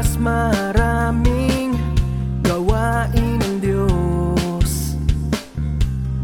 [0.00, 1.76] mas maraming
[2.40, 4.96] gawain ng Diyos.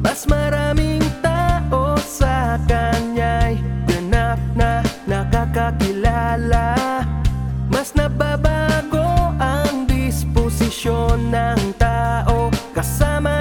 [0.01, 6.73] Mas maraming tao sa Kanya'y ganap na nakakakilala.
[7.69, 13.36] Mas nababago ang disposisyon ng tao kasama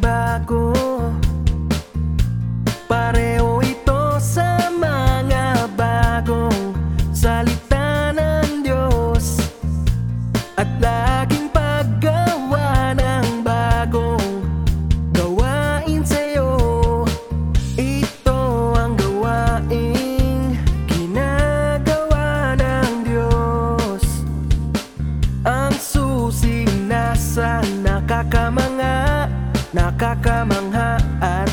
[0.00, 0.72] bago.
[2.88, 6.74] Pareho ito sa mga bagong
[7.12, 8.64] salita ng
[10.56, 11.09] At lahat
[29.74, 31.49] nakakamangha at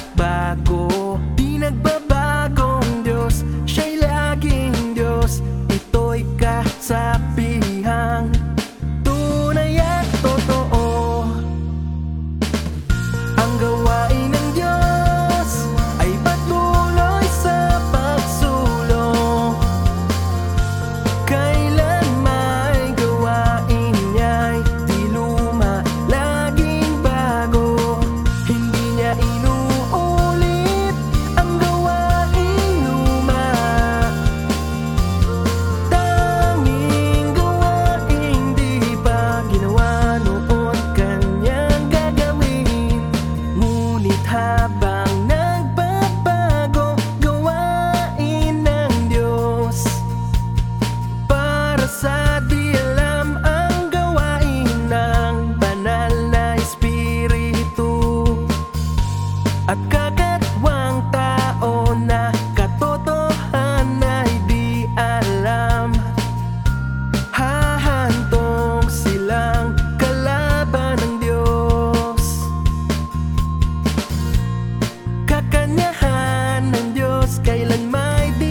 [77.88, 78.47] might be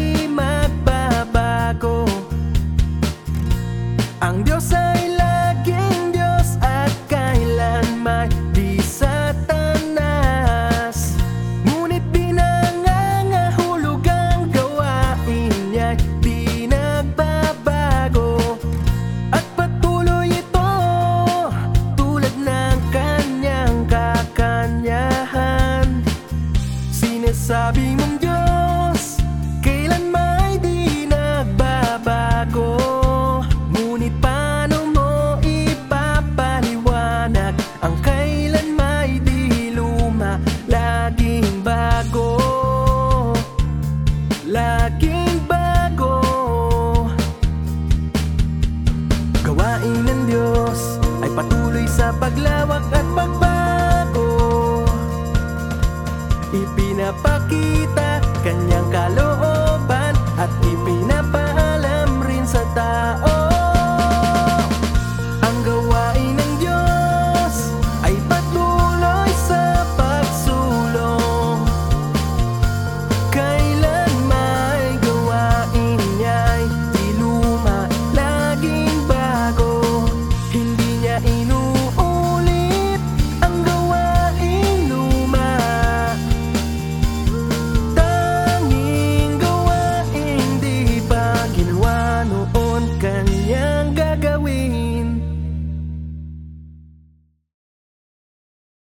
[52.37, 52.76] Love.